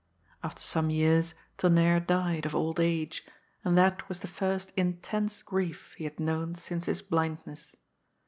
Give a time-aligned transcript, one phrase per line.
[0.41, 3.23] After some years Tonnerre died, of old age,
[3.63, 7.71] and that was the first intense grief he had known since his blindness.